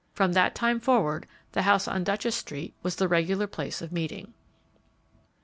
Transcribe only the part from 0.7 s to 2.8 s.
forward the house on Duchess street